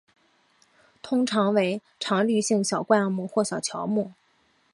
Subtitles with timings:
[1.03, 4.13] 通常为常绿性小灌木或小乔木。